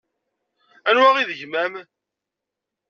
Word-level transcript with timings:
Anwa 0.89 1.09
i 1.21 1.23
d 1.29 1.31
gma-m? 1.39 1.73